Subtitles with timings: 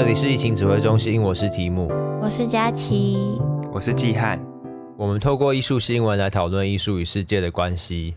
[0.00, 1.86] 这里是疫情指挥中心，我是提姆，
[2.22, 3.38] 我是佳琪，
[3.70, 4.42] 我是季汉。
[4.96, 8.16] 我们透过艺术新闻来讨论艺术与世界的关系。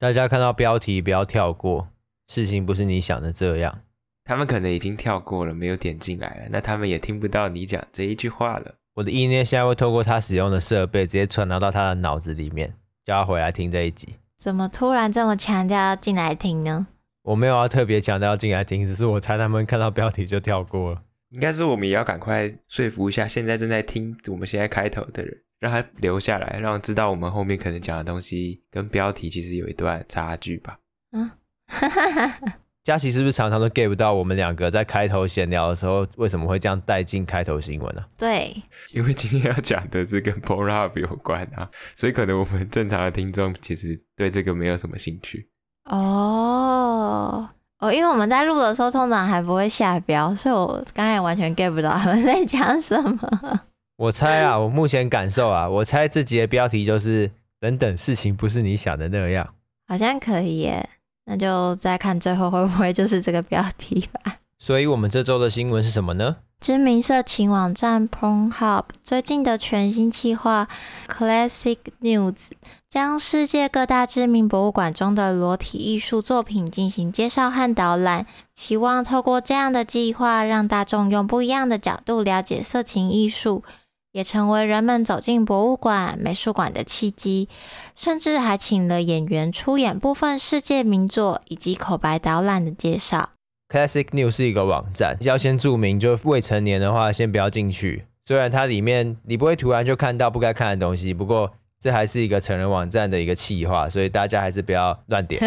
[0.00, 1.86] 大家看到标题不要跳过，
[2.26, 3.82] 事情不是你想的这样。
[4.24, 8.74] 他们可能已经跳过了，没有点进来了，那他们也听不到你讲这一句话了。
[8.94, 14.16] 我的意念现在会透过他使用的设备，直接传达到他的脑子里面，叫他回来听这一集。
[14.36, 16.88] 怎么突然这么强调要进来听呢？
[17.22, 21.02] 我没有要特别强调要进来听，只是我猜他们看到标题就跳过了。
[21.32, 30.78] 应该是我们也要赶快说服一下现在正在听我们现在开头的人，让他留下来，让他知道我们后面可能讲的东西跟标题其实有一段差距吧。
[31.12, 31.30] 嗯，
[31.66, 32.58] 哈哈哈。
[32.84, 38.04] 佳琪是不是常常都 get 不到我们两个在开头闲聊的时候为什么会这样带进开头新闻呢？
[38.18, 38.52] 对，
[38.90, 45.48] 因为今天要讲的是跟 Pornhub 有关啊，所以可能我们正常的听众其实对这个没有什么兴趣。
[45.84, 47.48] 哦
[47.82, 53.60] 哦，因为我们在录的时候通常还不会下标，所以我刚才完全 get 不到他们 在讲什么。
[53.96, 59.54] 我猜啊，我目前感受啊，我猜这集的标题就是“等等，事情不是你想的那样”，
[59.88, 60.88] 好像可以耶。
[61.24, 64.36] 那就再看最后会不会就是这个标题吧。
[64.64, 66.36] 所以，我们这周的新闻是什么呢？
[66.60, 70.68] 知名色情网站 Pornhub 最近的全新计划
[71.08, 72.50] Classic Nudes
[72.88, 78.24] 将世界各大知名博物馆中的裸体艺术作品进行介绍和导览，
[78.54, 83.64] 期望透过这样的计划，让大众用不一样的角度了解色情艺术。
[84.12, 87.48] 也成为人们走进博物馆、美术馆的契机，
[87.96, 93.30] 甚至还请了演员出演部分世界名作以及口白导览的介绍。
[93.72, 98.04] Classic News 是一个网站，要先注明，就未成年的话先不要进去。
[98.26, 105.40] 虽然它里面你不会突然就看到不该看的东西，不过这还是一个成人网站的一个企划，所以大家还是不要乱点。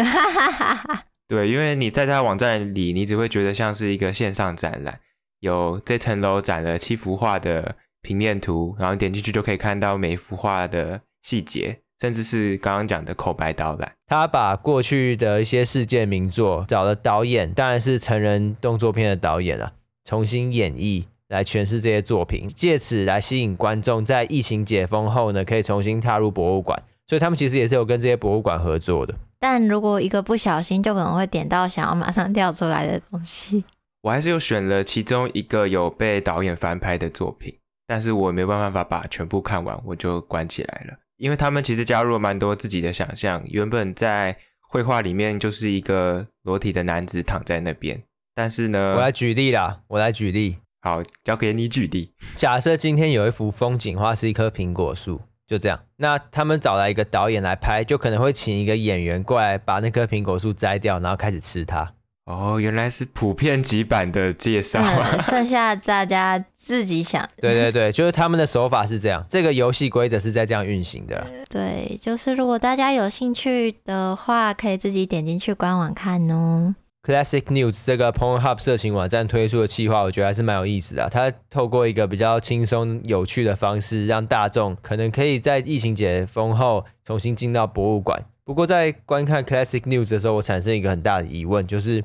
[1.28, 4.98] 对，因为你在它网站里，你只会觉得像是一个线上展览，
[5.38, 7.76] 有这层楼展了七幅画的。
[8.02, 13.92] 平面图，然后点进去就可以看到每一幅画的细节，甚至是刚刚讲的口白导览。
[14.06, 19.72] 他把过去的一些世界名作找了导演，当然是成人动作片的导演啊，
[20.04, 26.82] 重新演绎来诠释这些作品，借此来吸引观众，在疫情解封后呢，可以重新踏入博物馆。
[27.08, 29.14] 所以他们其实也是有跟这些博物馆合作的。
[29.38, 33.64] 但如果一个不小心，就可能会点到想要马上掉出来的东西。
[34.02, 37.56] 我还是有选了其中一个有被导演翻拍的作品。
[37.86, 40.94] 但是我没办法把全部看完，我就关起来了。
[41.16, 43.42] 因为他们其实加入了蛮多自己的想象。
[43.46, 48.02] 原本在绘画里面就是一个裸体的男子躺在那边，
[48.34, 50.56] 但是呢，我来举例啦，我来举例。
[50.82, 52.12] 好，交给你举例。
[52.36, 55.80] 假设今天有一幅风景画是一棵苹果树，就这样。
[55.96, 61.92] 那他们找来一个导演来拍，就可能会请一个演员过来把那棵苹果树摘掉，然后开始吃它。
[62.26, 67.24] 哦，原来是普遍级版的介绍啊，嗯， 剩下大家自己想。
[67.40, 71.24] 对对对，就是他们的手法是这样，这个游戏规则是在这样运行的。
[71.48, 76.74] 对，就是如果大家有兴趣的话，可以自己点进去官网看哦。
[77.04, 81.08] Classic Nudes 这个 Pornhub 色情网站推出的企划，我觉得还是蛮有意思的。
[81.08, 88.24] 它透过一个比较轻松有趣的方式，让大众可能可以在疫情解封后重新进到博物馆。
[88.42, 92.02] 不过在观看 Classic Nudes 的时候，我产生一个很大的疑问，就是。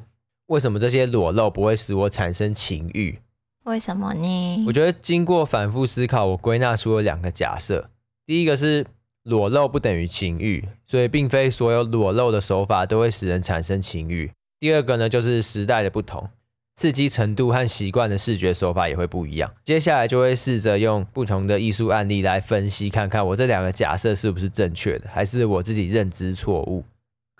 [0.51, 3.19] 为什么这些裸露不会使我产生情欲？
[3.63, 4.65] 为什么呢？
[4.67, 7.89] 我觉得经过反复思考，我归纳出了两个假设。
[8.25, 8.85] 第一个是
[9.23, 14.29] 裸露不等于情欲，所以并非所有裸露的手法都会使人产生情欲。
[14.59, 16.29] 第二个呢，就是时代的不同，
[16.75, 19.49] 刺激程度和习惯的视觉手法也会不一样。
[19.63, 26.83] 接下来就会试着用不同的艺术案例来分析，看看我这两个假设是不是正确的，还是我自己认知错误。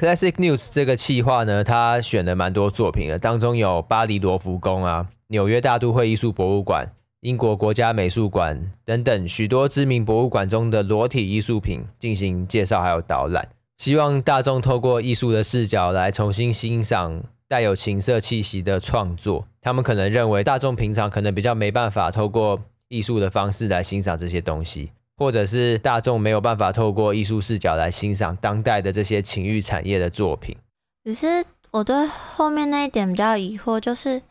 [0.01, 13.47] Classic News 这个企划呢，他选了蛮多作品的，当中有巴黎罗浮宫啊、纽约大都会艺术博物馆、英国国家美术馆等等许多知名博物馆中的裸体艺术品进行介绍还有导览，
[13.77, 19.45] 希望大众透过艺术的视角来重新欣赏带有情色气息的创作。
[19.61, 24.89] 他们可能认为大众平常可能比较没办法透过艺术的方式来欣赏这些东西。
[25.21, 30.57] 或者是大众没有办法透过艺术视角来欣赏当代的这些情欲产业的作品。
[31.05, 34.23] 只是我对后面那一点比较疑惑，就是，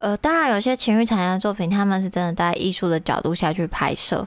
[0.00, 4.26] 呃，当然有些情欲产业的作品，他们是真的在艺术的角度下去拍摄，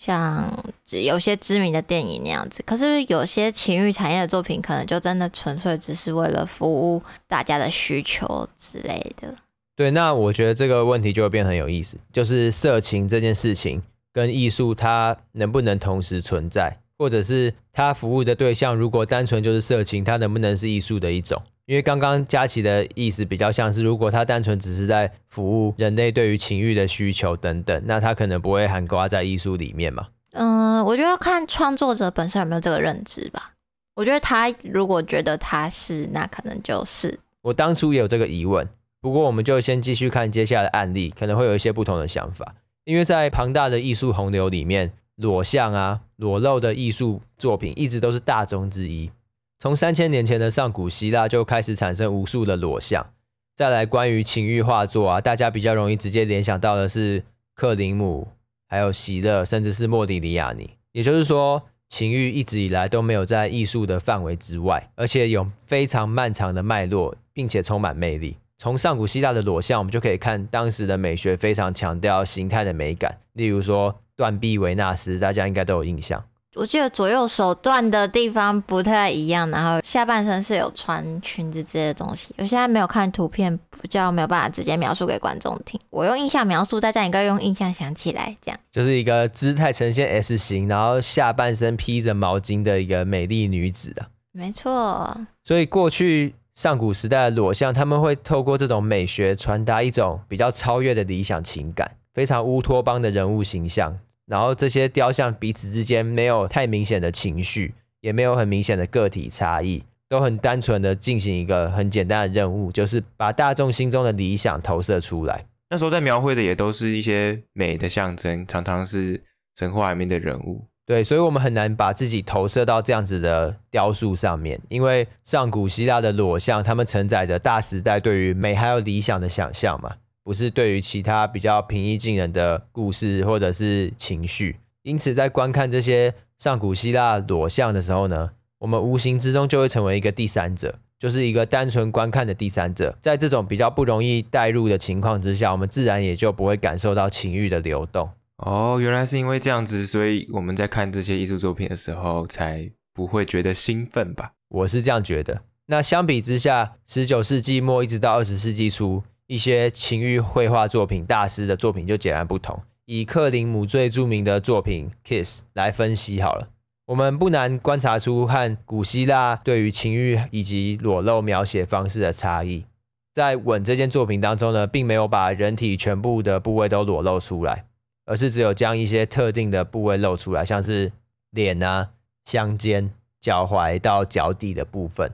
[0.00, 0.52] 像
[0.90, 2.60] 有些知名的电影那样子。
[2.66, 9.32] 可是有些情欲产业的作品，可能就真的纯粹只是为了服务大家的需求之类的。
[9.76, 13.80] 对，那我觉得这个问题就会变很有意思，就是色情这件事情。
[14.12, 21.42] 跟艺术它能不能同时存在，或者是它服务的对象如果单纯就是色情，它能不能是艺术的一种？
[21.66, 30.06] 因为刚刚佳琪的意思比较像是，如果他单纯只是在服务人类对于情欲的需求等等，那他可能不会含瓜在艺术里面嘛。
[30.32, 33.52] 嗯，我觉得看创作者本身有没有这个认知吧。
[33.96, 37.20] 我觉得他如果觉得他是，那可能就是。
[37.42, 38.66] 我当初也有这个疑问，
[39.02, 42.54] 不过我们就先继续看接下来的案例，可能会有一些不同的想法。
[42.88, 49.10] 因为在庞大的艺术洪流里面，裸像啊、裸露的艺术作品一直都是大宗之一。
[49.58, 53.12] 从三千年前的上古希腊就开始产生无数的裸像。
[53.54, 57.22] 再来，关于情欲画作啊，大家比较容易直接联想到的是
[57.54, 58.28] 克林姆，
[58.66, 60.70] 还有席勒，甚至是莫迪里亚尼。
[60.92, 68.38] 也就是说，情欲一直以来都没有在艺术的范围之外，而且有非常漫长的脉络，并且充满魅力。
[68.60, 76.24] 从上古希腊的裸像，我们就可以看当时的美学非常强调形态的美感，例如说断臂维纳斯，大家应该都有印象。
[76.56, 82.34] 我记得左右手断的地方不太一样，然后下半身是有穿裙子之类的东西。
[82.36, 85.78] 我现在没有看图片，比较没有办法直接描述给观众听。
[85.90, 94.06] 我用印象描述，大家应该用印象想起来，这样就是一个姿态呈现 S 型，然后下半身披着毛巾的一个美丽女子的。
[94.32, 95.16] 没错。
[95.44, 103.96] 所以过去上古时代的裸像，他们会透过这种美学传达一种比较超越的理想情感，非常乌托邦的人物形象。
[104.26, 115.46] 然后这些雕像彼此之间没有太明显的情绪，也没有很明显的个体差异，都很单纯的进行一个很简单的任务，就是把大众心中的理想投射出来。
[115.70, 119.22] 那时候在描绘的也都是一些美的象征，常常是
[119.56, 120.64] 神话里面的人物。
[120.88, 129.96] 对，所以我们很难把自己投射到这样子的雕塑上面，因为上古希腊的裸像，他们承载着大时代对于美还有理想的想象嘛。
[130.24, 138.30] 不是对于其他比较平易近人的故事或者是情绪，因此在观看这些上古希腊裸像的时候呢，
[138.60, 142.96] 我们无形之中就会成为一个第三者，就是一个单纯观看的第三者。
[143.02, 148.08] 在这种比较不容易带入的情况之下，我们自然也就不会感受到情欲的流动。
[148.38, 154.32] 哦，原来是因为这样子，所以我们在看这些艺术作品的时候，才不会觉得兴奋吧？
[154.48, 155.42] 我是这样觉得。
[155.66, 159.02] 那相比之下，十九世纪末一直到二十世纪初。
[159.26, 162.62] 一些情欲绘画作品大师的作品就截然不同。
[162.86, 166.48] 以克林姆最著名的作品《Kiss》来分析好了，
[166.86, 172.64] 我们不难观察出和古希腊对于情欲以及裸露描写方式的差异。
[173.12, 177.66] 在《吻》这件作品当中呢，并没有把人体全部的部位都裸露出来，
[178.08, 180.90] 而是只有将一些特定的部位露出来，像是
[181.30, 181.90] 脸啊、
[182.24, 182.90] 香肩、
[183.20, 185.12] 脚踝到脚底的部分。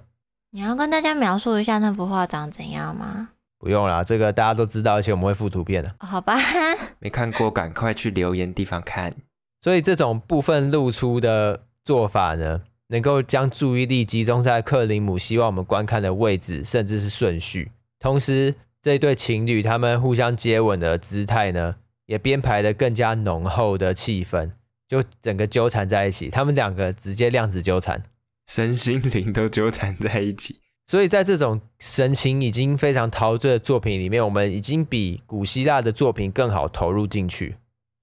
[0.53, 3.31] 你要跟大家描述一下那幅画长怎样吗？
[3.59, 5.93] 不用啦，这个大家都知道，而且我们会附图片的。
[5.99, 6.39] 好吧，
[7.01, 9.13] 没看过，赶快去留言地方看。
[9.61, 17.73] 所以这种部分露出的做法呢，能够将注意力集中在克林姆希望我们观看的位置，甚至是顺序。
[17.99, 21.75] 同时，这对情侣他们互相接吻的姿态呢，
[22.07, 24.51] 也编排的更加浓厚的气氛，
[24.89, 26.29] 就整个纠缠在一起。
[26.29, 28.03] 他们两个直接量子纠缠，
[28.47, 30.61] 身心灵都纠缠在一起。
[30.87, 37.57] 所以在这种神情已经非常陶醉的作品里面，我们已经比古希腊的作品更好投入进去。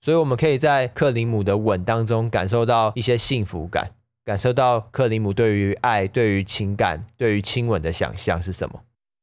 [0.04, 3.92] 所以我们可以在克林姆的吻当中感受到一些幸福感，
[4.26, 8.82] 感受到克林姆对于爱、对于情感、对于亲吻的想象是什么？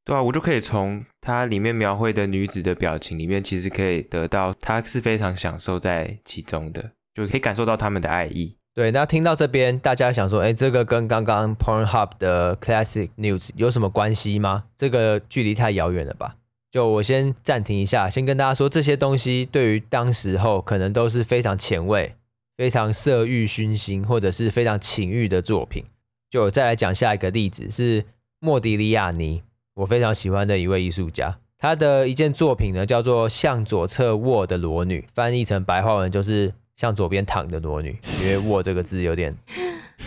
[0.09, 8.57] 对啊，我就可以从它里面描绘的女子的表情里面，其实可以得到她是非常享受在其中的，就可以感受到他们的爱意。
[8.75, 14.65] 对，那听到这边，大家想说，哎，这个跟刚刚 Pornhub 的 Classic News 有什么关系吗？
[14.79, 16.37] 这个距离太遥远了吧？
[16.71, 22.15] 就我先暂停一下，先跟大家说，这些东西对于当时候可能都是非常前卫、
[22.57, 25.85] 非常色欲熏心，或者是非常情欲的作品。
[26.31, 28.07] 就再来讲下一个例子，是
[28.41, 29.43] 莫迪里亚尼，
[29.79, 36.53] 我非常喜欢的一位艺术家，他的一件作品呢叫做《向左侧卧的裸女》，翻译成白话文就是。
[36.79, 39.37] 向左边躺的裸女，因为“握”这个字有点，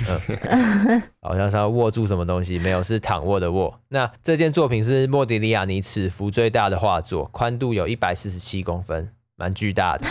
[0.08, 3.78] 嗯，好像是要握住什么东西，没有，是躺卧的“卧”。
[3.92, 10.08] 那这件作品是莫迪利亚尼尺幅最大的画作，宽度有一百四十七公分，蛮巨大的。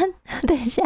[0.46, 0.82] 等一下，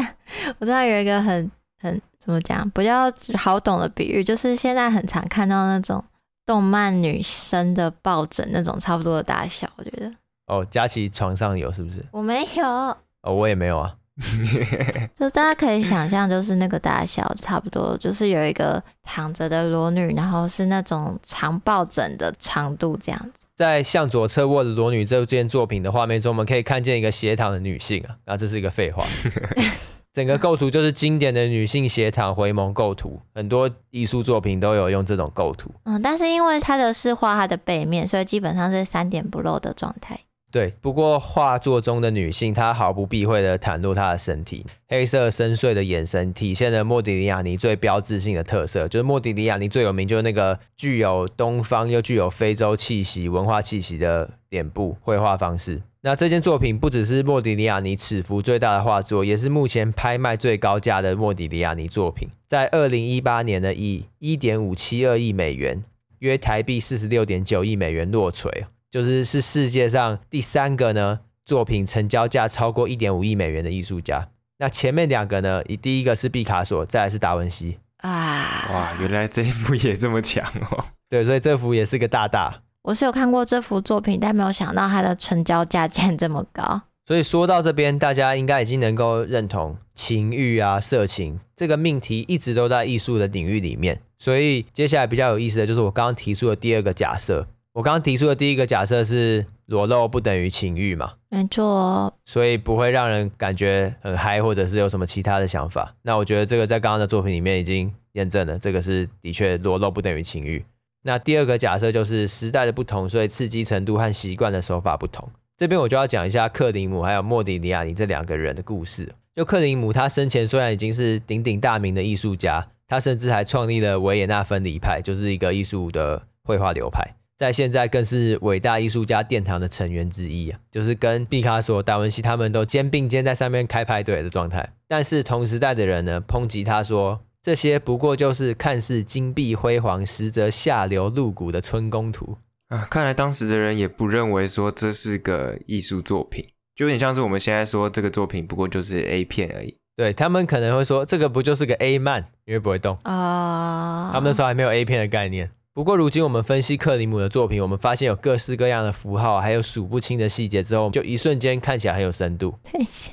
[0.60, 1.50] 我知道有一个很
[1.80, 6.04] 很怎么讲比较好懂的比喻，就是现在很常看到那种
[6.46, 10.10] 动漫女生的抱枕那种差不多的大小，我觉得。
[10.46, 12.04] 哦，佳琪床上有是不是？
[12.10, 12.66] 我没有。
[12.66, 13.94] 哦，我也没有啊。
[15.18, 23.46] 就大家可以想象，就是那个大小差不多，就是有一个躺着的裸女，然后是那种长抱枕的长度这样子。
[23.56, 29.04] 在向左侧卧的裸女这件作品的画面中，我们可以看见一个斜躺的女性啊，那这是一个废话。
[30.14, 35.68] 整个构图就是经典的女性斜躺回眸构图，很多艺术作品都有用这种构图。
[35.82, 40.20] 嗯，但是因为它的是画它的背面，所以基本上是三点不露的状态。
[40.52, 55.82] 对，不过画作中的女性，她毫不避讳地袒露她的身体，黑色深邃的眼神体现了莫迪里亚尼最标志性的特色，就是莫迪里亚尼最有名就是那个具有东方又具有非洲气息、文化气息的脸部绘画方式。
[56.06, 65.82] 那这件作品不只是莫迪里亚尼尺幅最大的画作，也是目前拍卖最高价的莫迪里亚尼作品，在二零一八年呢，以一点五七二亿美元，
[66.18, 68.66] 约台币四十六点九亿美元落锤。
[68.90, 74.28] 就是是世界上第三个呢，作品成交价超过一点五亿美元的艺术家。
[74.58, 78.68] 那前面两个呢，以第一个是毕卡索，再来是达文西啊。
[78.70, 80.84] 哇，原来这一幅也这么强哦。
[81.08, 82.63] 对，所以这幅也是个大大。
[82.84, 86.82] 我是有看过这幅作品，但没有想到它的成交价竟然这么高。
[87.06, 94.02] 所以说到这边，大家应该已经能够认同情欲啊、色情这个命题一直都在艺术的领域里面。
[94.18, 97.46] 所以接下来比较有意思的就是我刚刚提出的第二个假设。
[97.72, 101.14] 我刚刚提出的第一个假设是裸露不等于情欲嘛？
[101.30, 105.94] 没错，所以不会让人感觉很嗨，或者是有什么其他的想法。
[106.02, 110.62] 那我觉得这个在刚刚的作品里面已经验证了，这个是的确裸露不等于情欲。
[111.06, 115.28] 那第二个假设就是时代的不同，所以刺激程度和习惯的手法不同。
[115.56, 119.12] 这边我就要讲一下克林姆还有莫迪尼亚尼这两个人的故事。
[119.36, 127.14] 就克林姆他生前虽然已经是鼎鼎大名的艺术家，他甚至还创立了维也纳分离派，就是一个艺术的绘画流派。
[127.36, 134.72] 在现在更是伟大艺术家殿堂的成员之一啊，就是跟毕卡索、达文西他们都肩并肩在上面开派对的状态。
[134.86, 142.88] 但是同时代的人呢，抨击他说，这些不过就是看似金碧辉煌，实则下流露骨的春宫图啊。
[142.90, 146.42] 看来当时的人也不认为说这是个艺术作品，
[146.74, 149.76] 就有点像是我们现在说这个作品不过就是 A 片而已。
[149.94, 154.10] 对，他们可能会说这个不就是个 A 漫，因为不会动啊。
[154.14, 155.50] 他们那时候还没有 A 片的概念。
[155.74, 162.54] 不过，如今我们分析克里姆的作品，我们发现有各式各样的符号，还有数不清的细节之后，就一瞬间看起来很有深度。
[162.72, 163.12] 等一下，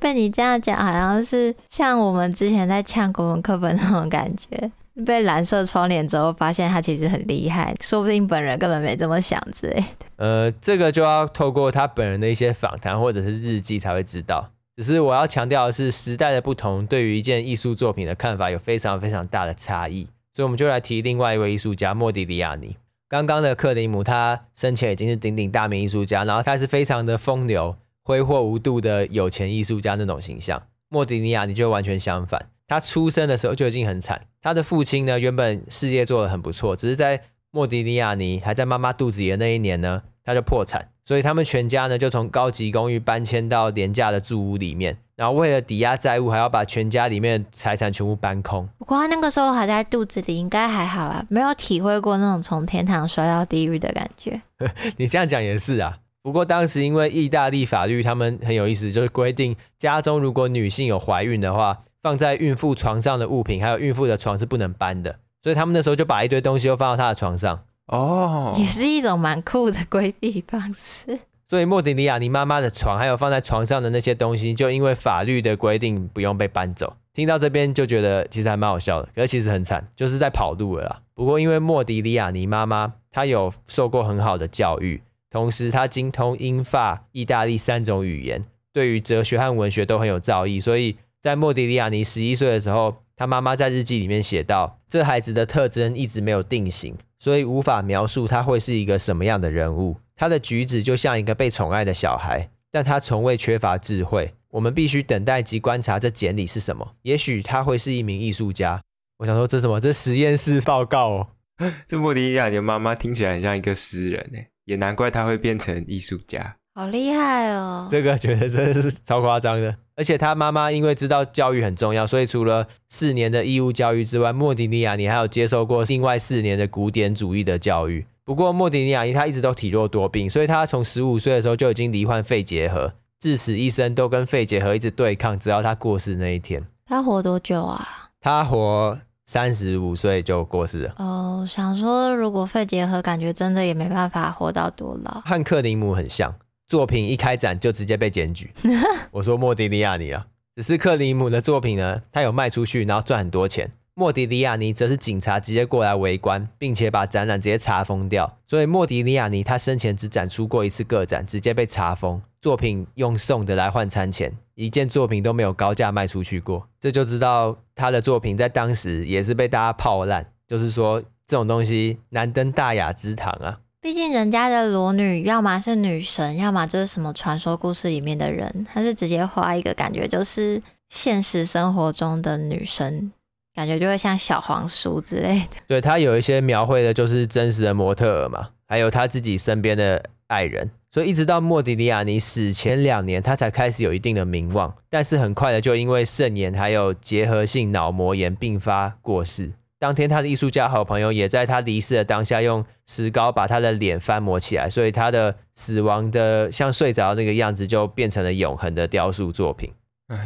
[0.00, 4.72] 被你这样讲，好像是像我们之前在呛国文课本那种感觉。
[5.06, 9.84] 被蓝色窗帘之后，发现他其实很厉害，说不定本人根本没这么想之类的。
[10.16, 14.50] 呃，这个就要透过他本人的一些访谈或者是日记才会知道。
[14.76, 20.08] 只是我要强调的是，时代的不同，对于一件艺术作品的看法有非常非常大的差异。
[20.34, 22.76] 所以我们就来提另外一位艺术家莫迪里亚尼。
[23.08, 30.62] 刚刚的克林姆，他生前已经是鼎鼎大名艺术家，然后他是非常的风流、挥霍无度的有钱艺术家那种形象。
[30.88, 34.26] 莫迪尼亚尼就完全相反，他出生的时候就已经很惨。
[34.42, 40.88] 他的父亲呢，原本事业做得很不错，只是在莫迪尼亚尼还在妈妈肚子里的那一年呢，他就破产。
[41.04, 44.96] 所以他们全家呢，就从高级公寓搬迁到廉价的住屋里面。
[45.16, 48.68] 然后为了抵押债务，还要把全家里面的财产全部搬空。
[48.78, 54.40] 不过他那个时候还在肚子里，应该还好啊，没有体会过那种从天堂摔到地狱的感觉。
[54.98, 55.98] 你这样讲也是啊。
[56.22, 65.18] 不过当时因为意大利法律，他们很有意思，就是规定家中如果女性有怀孕的话，放在孕妇床上的物品，还有孕妇的床是不能搬的。
[65.42, 67.64] 所以他们那时候就把一堆东西都放到她的床上。
[67.86, 71.20] 哦，也是一种蛮酷的规避方式。
[71.48, 76.94] 所以莫迪里亚尼妈妈的床，还有放在床上的那些东西，就因为法律的规定不用被搬走。
[77.12, 81.00] 听到这边就觉得其实还蛮好笑的，可是其实很惨，就是在跑路了啦。
[81.14, 90.60] 不过因为莫迪里亚尼妈妈她有受过很好的教育，同时他精通英法意大利三种语言，对于哲学和文学都很有造诣。
[90.60, 99.96] 所以在莫迪里亚尼十一岁的时候，他妈妈在日记里面写道：这孩子的特征一直没有定型，所以无法描述他会是一个什么样的人物。
[100.16, 104.34] 他的举止就像一个被宠爱的小孩，但他从未缺乏智慧。
[104.50, 106.96] 我们必须等待及观察这简历是什么。
[107.02, 108.80] 也许他会是一名艺术家。
[109.18, 109.80] 我想说，这什么？
[109.80, 111.28] 这实验室报告哦。
[111.86, 114.38] 这莫迪里亚尼妈妈听起来很像一个诗人呢，
[114.70, 116.54] 也难怪他会变成艺术家。
[116.76, 117.88] 好厉害哦！
[117.90, 119.74] 这个觉得真的是超夸张的。
[119.96, 128.06] 而且他妈妈因为知道教育很重要，所以除了四年的义务教育之外，莫迪尼亚尼还有接受过另外四年的古典主义的教育。
[128.24, 136.64] 不过莫迪尼亚尼他一直都体弱多病，所以他从十五岁的时候就已经罹患肺结核，至此一生都跟肺结核一直对抗，直到他过世那一天。
[136.86, 138.10] 他活多久啊？
[138.20, 138.96] 他活
[139.32, 140.94] 三十五岁就过世了。
[140.96, 145.20] 哦，想说如果肺结核，感觉真的也没办法活到多老。
[145.20, 146.34] 和克林姆很像，
[146.66, 148.52] 作品一开展就直接被检举。
[149.12, 153.70] 我说莫迪利亚尼啊，只是克林姆的作品呢，他有卖出去，然后赚很多钱。
[154.00, 158.38] 莫迪利亚尼则是警察直接过来围观，并且把展览直接查封掉。
[158.46, 166.66] 所以莫迪利亚尼他生前只展出过一次个展，直接被查封，作品用送的来换餐钱，一件作品都没有高价卖出去过。
[166.80, 173.60] 这就知道他的作品在当时也是被大家泡烂，就是说这种东西难登大雅之堂啊。
[173.82, 183.12] 毕竟人家的裸女，要么是女神，要么就是什么传说故事里面的人，他是直接画一个感觉就是现实生活中的女生。
[183.54, 185.56] 感觉就会像小黄书之类的。
[185.66, 194.74] 对，他有一些描绘的就是真实的模特儿嘛，还有他自己身边的爱人，所以一直到莫迪里亚尼死前两年，他才开始有一定的名望。
[194.88, 199.52] 但是很快的就因为肾炎还有结核性脑膜炎并发过世。
[199.80, 209.72] 当天他的艺术家好朋友也在他离世的当下用石膏把他的脸翻模起来，所以他的死亡的像睡着那个样子就变成了永恒的雕塑作品。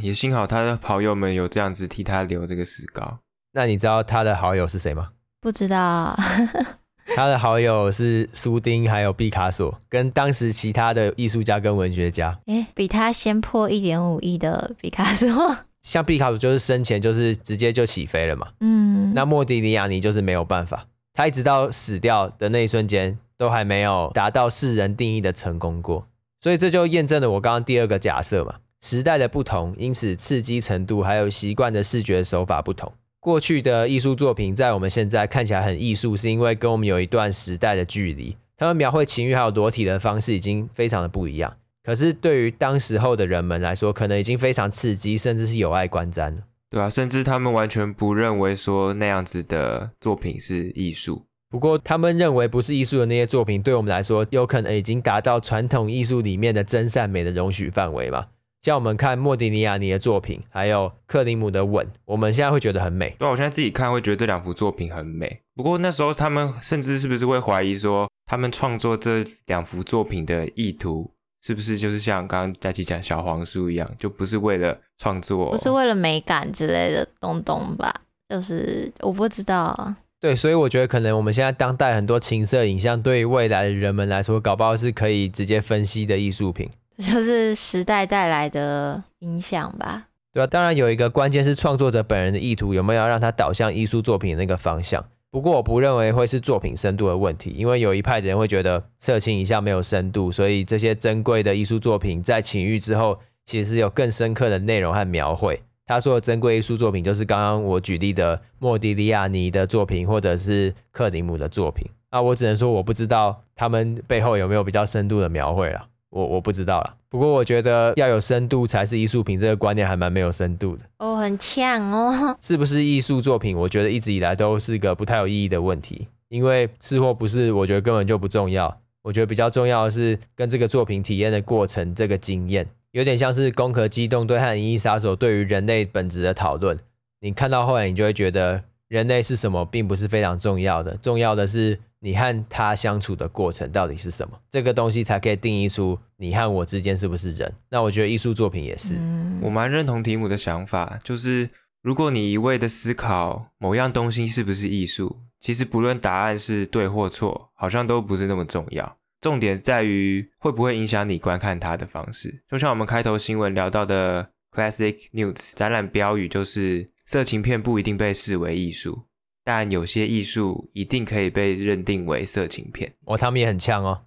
[0.03, 3.19] 也幸好他的好友们有这样子替他留这个石膏。
[3.53, 5.11] 那你知道他的好友是谁吗？
[5.41, 6.17] 不知道。
[7.15, 12.39] 他的好友是苏丁，还有毕卡索，跟当时其他的艺术家跟文学家。
[12.47, 15.29] 诶，比他先破一点五亿的毕卡索。
[15.83, 18.49] 像毕卡索就是生前就是直接就起飞了嘛。
[18.61, 19.13] 嗯。
[19.15, 26.09] 那莫迪里亚尼就是没有办法，他一直到死掉的那一瞬间，都还没有达到世人定义的成功过。
[26.41, 28.55] 所以这就验证了我刚刚第二个假设嘛。
[28.85, 32.93] 时代的不同，因此刺激程度还有习惯的视觉手法不同。
[33.19, 38.37] 过去的艺术作品在我们现在看起来很艺术，是因为跟我们有一段时代的距离。
[38.59, 41.57] 他们描绘情欲还有裸体的方式已经非常的不一样。
[41.83, 46.43] 可是对于当时候的人们来说，可能已经非常刺激，甚至是有碍观瞻了。
[46.69, 51.25] 对啊，甚至他们完全不认为说那样子的作品是艺术。
[51.49, 58.27] 不过他们认为不是艺术的那些作品，对我们来说，有可能已经达到传统艺术里面的真善美的容许范围嘛。
[58.65, 63.15] 像我们看莫迪尼亚尼的作品，还有克里姆的《吻》，我们现在会觉得很美。
[63.19, 65.43] 对，我现在自己看会觉得这两幅作品很美。
[65.55, 71.11] 不过那时候他们甚至是不是会怀疑说，他们创作这两幅作品的意图
[71.43, 77.95] 是不是就是像刚刚佳琪讲小黄书一样，就不是为了创作，不是为了美感之类的东东吧？
[78.31, 79.95] 就是我不知道。
[80.19, 86.71] 对，所以我觉得可能我们现在当代很多情色影像，对于未来的人们来说，搞不好是可以直接分析的艺术品。
[86.99, 90.09] 就是时代带来的影响吧。
[90.33, 95.05] 对啊，当然有一个关键是创作者本人的意图有没有要让他导向艺术作品那个方向。
[95.31, 105.61] 不过我不认为会是作品深度的问题，因为有一派的人会觉得色情影像没有深度，所以这些珍贵的艺术作品在情欲之后，其实有更深刻的内容和描绘。
[105.87, 111.85] 他说的珍贵艺术作品就是刚刚我举例的莫迪利亚尼的作品，或者是克林姆的作品。
[112.11, 115.87] 那我只能说我不知道他们背后有没有比较深度的描绘了。
[116.15, 120.85] 我我不知道啦，不过我觉得要有深度才是艺术品，这个观念还蛮没有深度的。
[120.99, 122.37] 哦，很呛哦。
[122.41, 123.57] 是不是艺术作品？
[123.57, 128.81] 我觉得一直以来都是个不太有意义的问题，因为是或不是，我觉得根本就不重要。
[129.03, 136.79] 我觉得比较重要的是跟这个作品体验的过程，这个经验有点像是《攻壳机动队》和《银翼杀手》对于人类本质的讨论。
[137.23, 141.81] 你看到后来，你就会觉得人类是什么，并不是非常重要的，重要的是。
[142.05, 144.39] 你和他相处的过程到底是什么？
[144.51, 147.51] 这个东西才可以定义出你和我之间是不是人。
[147.71, 148.95] 那我觉得艺术作品也是。
[148.95, 151.49] 嗯，我蛮认同提姆的想法，就是
[151.81, 158.97] 如果你一味的思考某样东西是不是艺术，其实不论答案是对或错，好像都不是那么重要。
[159.23, 162.43] 重点在于会不会影响你观看它的方式。
[162.51, 169.05] 就像我们开头新闻聊到的 Classic Nudes 展览标语，就是色情片不一定被视为艺术。
[169.45, 174.01] 但有些艺术一定可以被认定为色情片，哦，他们也很呛哦，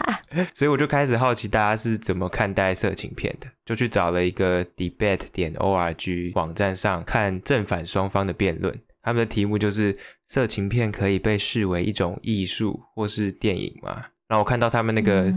[0.54, 9.96] 所以我就开始好奇大家是怎么看待色情片的，就去找了一个 debate 点 org 网站上看正反双方的辩论，他们的题目就是
[10.28, 14.04] 色情片可以被视为一种艺术或是电影吗？
[14.26, 15.30] 然后我看到他们那个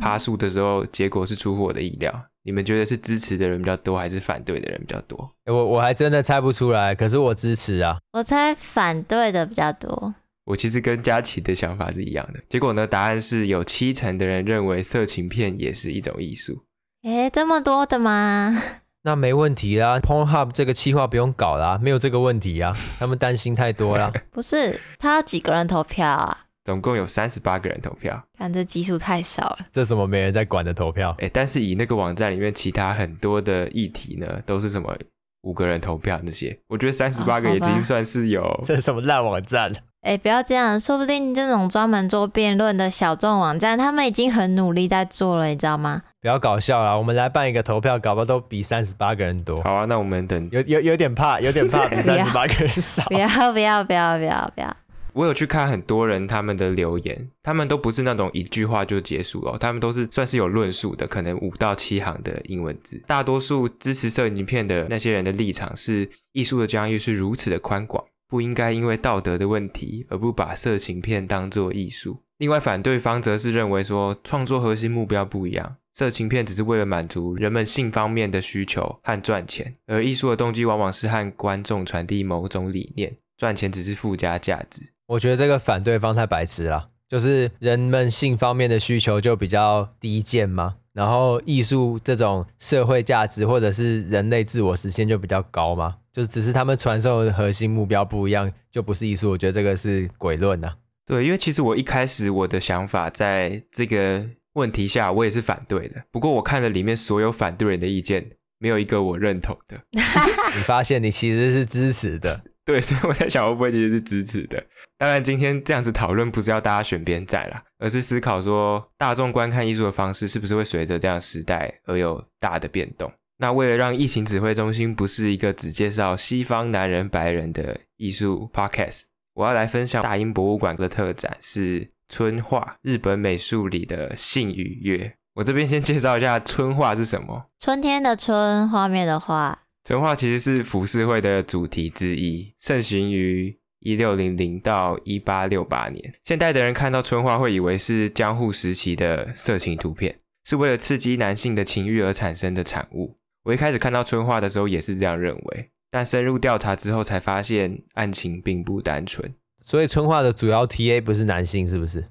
[0.00, 2.26] 爬树的时候，结果是出乎我的意料。
[2.50, 5.30] 你们觉得是支持的人比较多，还是反对的人比较多？
[5.46, 7.96] 我我还真的猜不出来，可是我支持啊。
[8.12, 10.12] 我猜反对的比较多。
[10.46, 12.40] 我其实跟佳琪的想法是一样的。
[12.48, 16.64] 结果呢，答案是有七成的人认为色情片也是一种艺术。
[17.04, 18.60] 诶，这么多的吗？
[19.02, 22.76] 那没问题啦，Pornhub 这个企划不用搞啦，没有这个问题啊。
[22.98, 24.12] 他们担心太多啦。
[24.32, 26.46] 不是，他要几个人投票啊？
[26.64, 29.58] 总共有三十八个人投票，看这基数太少了。
[29.70, 31.10] 这什么没人在管的投票？
[31.18, 34.94] 哎、欸，但是以那个网站里面其他很多的议题呢，都是什么
[35.42, 38.42] 五个人投票那些，我觉得三十八个已经算是有。
[38.42, 39.72] 哦、这是什么烂网站？
[40.02, 46.02] 哎、欸，不要这样，说不定这种专门做辩论的小众网站，他们已经很努力在做了，你知道吗？
[46.22, 49.60] 不要搞笑啦，我们来办一个投票，搞不好都比三十八个人多。
[49.62, 50.48] 好啊，那我们等。
[50.52, 53.02] 有有有点怕，有点怕比 三十八个人少。
[53.04, 54.76] 不要不要不要不要不要。
[55.12, 63.02] 我有去看很多人他们的留言，他们都不是那种一句话就结束了，他们都是算是有论述的，可能五到七行的英文字。
[63.06, 72.22] 大多数支持色情片的那些人的立场是，艺术的疆域是如此的宽广，不应该因为道德的问题而不把色情片当作艺术。
[72.38, 84.90] 另外，反对方则是认为说，创作核心目标不一样，色情片只是为了满足人们性方面的需求和赚钱，而艺术的动机往往是和观众传递某种理念，赚钱只是附加价值。
[85.10, 99.30] 我觉得这个反对方太白痴了，就是人们性方面的需求就比较低贱嘛，然后艺术这种社会价值或者是人类自我实现就比较高嘛，就只是他们传授的核心目标不一样，就不是艺术。
[99.30, 100.74] 我觉得这个是诡论呐。
[101.04, 106.04] 对，因为其实我一开始我的想法在这个问题下，我也是反对的。
[106.12, 109.76] 不过我看了里面所有反对人的意见，没有一个我认同的。
[110.54, 112.42] 你发现你其实是支持的。
[112.70, 114.62] 对，所以我在想，会不会其实是支持的？
[114.96, 123.12] 当然，今天这样子讨论不是要大家选边站啦，而是思考说，大众观看艺术的方式是不是会随着这样时代而有大的变动？
[123.38, 129.02] 那为了让疫情指挥中心不是一个只介绍西方男人白人的艺术 podcast，
[129.34, 135.12] 我要来分享大英博物馆的特展是春画，日本美术里的性与乐。
[135.34, 137.46] 我这边先介绍一下春画是什么？
[137.58, 139.58] 春天的春，画面的画。
[139.90, 146.14] 春画其实是浮世绘的主题之一，盛行于一六零零到一八六八年。
[146.22, 153.16] 现代的人看到春画会以为是江户时期的色情图片，是为了刺激男性的情欲而产生的产物。
[153.42, 159.34] 我一开始看到春画的时候也是这样认为，但深入调查之后才发现案情并不单纯。
[159.60, 162.04] 所以春画的主要 TA 不是男性，是不是？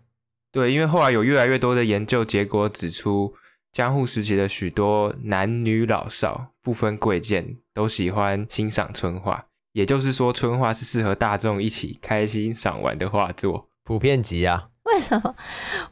[0.52, 3.34] 对，因为后来有越来越多的研究结果指出。
[3.72, 9.46] 江户时期的许多男女老少不分贵贱，都喜欢欣赏春画。
[9.74, 13.70] 也就是说，春画是适合大众一起开心赏玩的画作。
[13.84, 14.70] 普遍级啊？
[14.84, 15.36] 为什么？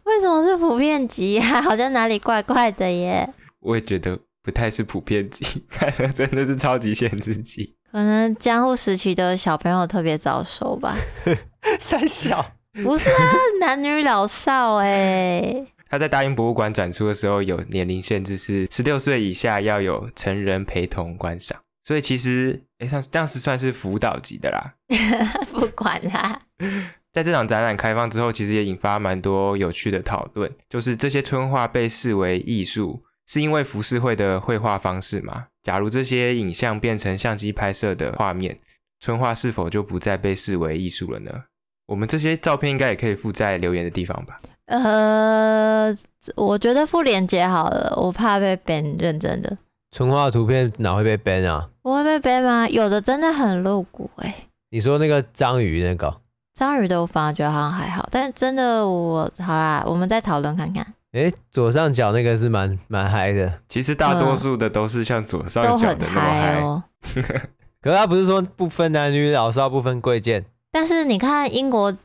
[0.04, 1.62] 为什么是普遍级啊？
[1.62, 3.32] 好像哪里怪怪的耶。
[3.60, 7.76] 我也觉得不太是普遍级， 看来真的是超级限制级。
[7.92, 10.98] 可能江户时期的小朋友特别早熟吧。
[11.80, 12.54] 三小？
[12.84, 15.66] 不是啊，男女老少哎。
[15.90, 21.60] 他在大英博物馆展出的时候，有年龄限制，是十六岁以下要有成人陪同观赏。
[21.84, 24.74] 所以其实，哎，像这样是算是辅导级的啦。
[25.52, 26.42] 不管啦。
[27.14, 30.52] 在这场展览开放之后，其实也引发蛮多有趣的讨论。
[30.70, 35.48] 就是这些春画被视为艺术，是因为浮世绘的绘画方式吗？
[35.64, 38.58] 假如这些影像变成相机拍摄的画面，
[39.00, 41.46] 春画是否就不再被视为艺术了呢？
[41.88, 44.40] 我们这些照片应该也可以附在留言的地方吧。
[44.68, 45.96] 呃，
[46.36, 49.00] 我觉得附链接好了，我怕被 ban。
[49.00, 49.58] 认真的，
[49.92, 51.70] 纯画图片哪会被 ban 啊？
[51.82, 52.68] 不会被 ban 吗？
[52.68, 54.36] 有的真的很露骨哎、欸。
[54.72, 56.14] 你说那个章鱼那个？
[56.54, 60.86] 章鱼的我反而觉得好像还好，但真的我好啦，我们再讨论看看。
[61.14, 63.62] 哎、欸，左上角那个是蛮蛮嗨的。
[63.70, 66.84] 其实大多数的都是像左上角的那么嗨哦。
[67.82, 70.44] 可是他不是说不分男女老少，不分贵贱？
[70.74, 71.96] 但是你看英国。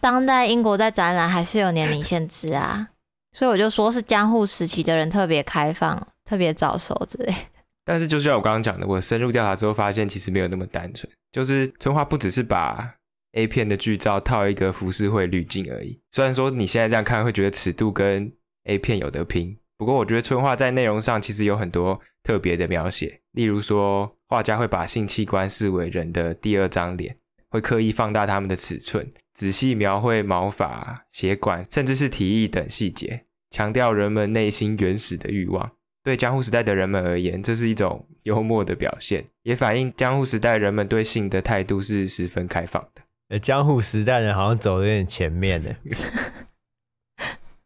[0.00, 2.88] 当代英国在展览还是有年龄限制啊，
[3.32, 7.38] 所以我就说是江户时期的人特别开放、特别早熟之类的。
[7.84, 11.10] 但是就像我刚刚讲的，我深入调查之后发现，其实没有那么单纯。
[11.30, 12.94] 就是春画不只是把
[13.32, 16.00] A 片的剧照套一个浮世绘滤镜而已。
[16.10, 18.32] 虽然说你现在这样看会觉得尺度跟
[18.64, 23.20] A 片有得拼，不过我觉得春画在内容上其实有很多特别的描写。
[23.32, 27.16] 例如说，画家会把性器官视为人的第二张脸，
[27.56, 29.10] 会刻意放大他们的尺寸。
[29.34, 35.72] 仔细描绘毛发、血管，甚至是体液等细节，强调人们内心原始的欲望。
[36.02, 43.02] 对江户时代的人们而言，这是一种幽默的表现，也反映江户时代人们对性的态度是十分开放的。
[43.28, 45.70] 呃，江户时代人好像走的有点前面呢。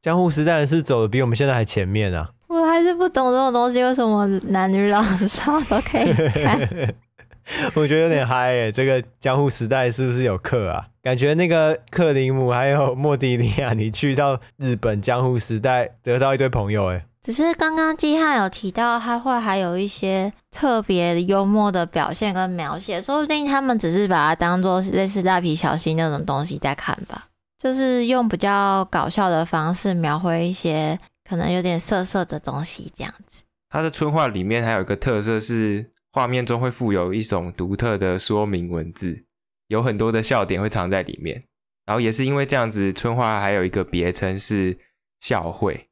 [0.00, 2.31] 江户时代人是不是走的比我们现在还前面啊？
[2.48, 6.59] 我还是不懂这种东西，为什么男女老少都可以看？
[7.75, 10.87] 我觉得有点嗨耶，这个江户时代是不是有课啊？
[11.03, 17.05] 感觉那个克林姆还有莫迪利亚，你去到日本江户时代得到一堆朋友哎。
[17.23, 27.27] 只是刚刚季汉有提到，他会还有一些特别幽默的表现跟描写，说不定他们只是把它当做类似蜡笔小新那种东西在看吧，
[27.59, 33.43] 就是用比较搞笑的方式描绘一些可能有点色色的东西这样子。
[33.69, 35.91] 他的春画里面还有一个特色是。
[36.12, 39.25] 画面中会附有一种独特的说明文字，
[39.68, 41.42] 有很多的笑点会藏在里面。
[41.87, 44.77] 然后也是因为这样子，春画还有一个别称是
[45.20, 45.85] 笑会，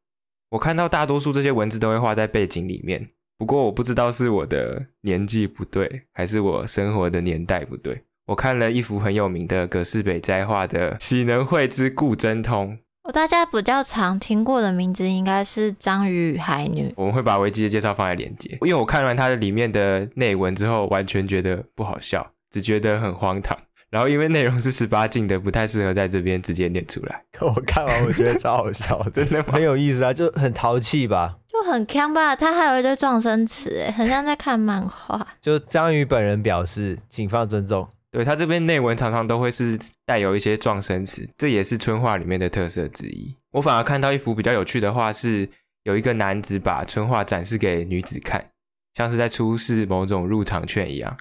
[0.50, 3.09] 我看到大多数这些文字都会画在背景里面。
[3.37, 8.02] 不过我不知道是我的年纪不对，还是我生活的年代不对。
[8.26, 12.76] 我看了一幅很有名的葛饰北斋画的《岂能绘之故真通》。
[13.09, 16.90] 我大家比较常听过的名字应该是《章鱼与海女》。
[16.94, 23.57] 我们会把维基的介绍放在链接，因为我看完它的里面的内文之后，完全觉得不好笑，只觉得很荒唐。
[23.88, 27.23] 然后因为内容是十八禁的，不太适合在这边直接念出来。
[27.33, 31.38] 可 我看完我觉得超好笑， 真的很有意思啊，就很淘气吧。
[31.47, 35.27] 就很锵吧，他还有一堆撞声词，哎，很像在看漫画。
[35.40, 37.88] 就章鱼本人表示，请放尊重。
[38.11, 43.35] 对，他这边内文常常都会是带有一些撞声词，这也是春画里面的特色之一。
[43.53, 45.49] 我反而看到一幅比较有趣的画，是
[45.83, 48.51] 有一个男子把春画展示给女子看，
[48.94, 51.16] 像是在出示某种入场券一样。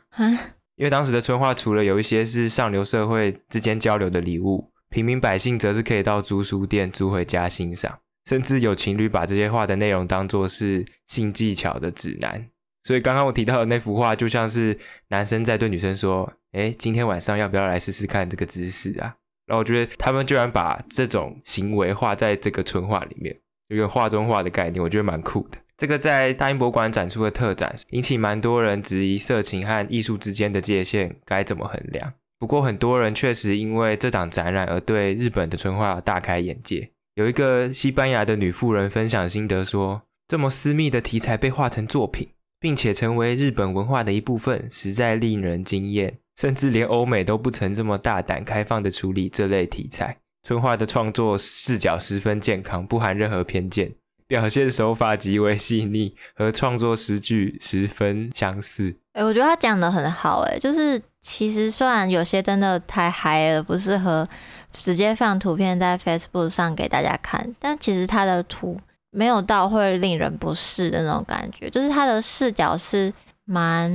[0.76, 8.00] 因为当时的春画除了有一些是上流社会之间交流的礼物，平民百姓则是可以到租书店租回家欣赏。
[8.30, 12.46] 甚至有情侣把这些画的内容当作是性技巧的指南，
[12.88, 19.14] 所以刚刚我提到的那幅画就像是男生在对女生说：“诶，今天晚上要不要来试试看这个姿势啊？”
[19.46, 25.58] 然后我觉得他们居然把这种行为画在这个春画里面，一个画中画的概念，我觉得蛮酷的。
[25.76, 32.14] 这个在大英博物馆展出的特展，引起蛮多人质疑色情和艺术之间的界限该怎么衡量。
[32.40, 36.90] 不过很多人确实因为这档展览而对日本的春画大开眼界。
[37.16, 46.20] 有一个西班牙的女妇人分享心得说：“这么私密的题材被画成作品，并且成为日本文化的一部分，实在令人惊艳。
[46.36, 50.18] 甚至连欧美都不曾这么大胆开放的处理这类题材。
[50.48, 53.94] 春画的创作视角十分健康，不含任何偏见，
[54.28, 64.28] 表现手法极为细腻，和创作诗句十分相似。”哎，我觉得他讲的很好，哎，就是其实虽然有些真的太嗨了，不适合。
[64.70, 68.80] 直接放图片在 Facebook 上给大家看，但其实他的图
[69.18, 73.12] 没有到会令人不适的那种感觉，就是他的视角是
[73.46, 73.90] 蛮